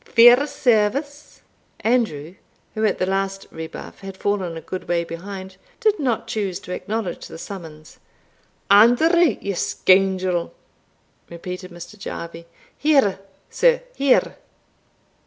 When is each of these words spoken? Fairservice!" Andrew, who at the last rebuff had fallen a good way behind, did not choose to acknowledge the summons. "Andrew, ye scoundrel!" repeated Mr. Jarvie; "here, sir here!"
Fairservice!" 0.03 1.41
Andrew, 1.81 2.33
who 2.73 2.83
at 2.83 2.97
the 2.97 3.05
last 3.05 3.45
rebuff 3.51 3.99
had 3.99 4.17
fallen 4.17 4.57
a 4.57 4.59
good 4.61 4.87
way 4.89 5.03
behind, 5.03 5.57
did 5.79 5.99
not 5.99 6.25
choose 6.25 6.59
to 6.59 6.73
acknowledge 6.73 7.27
the 7.27 7.37
summons. 7.37 7.99
"Andrew, 8.71 9.37
ye 9.39 9.53
scoundrel!" 9.53 10.55
repeated 11.29 11.69
Mr. 11.69 11.99
Jarvie; 11.99 12.47
"here, 12.75 13.19
sir 13.51 13.83
here!" 13.95 14.37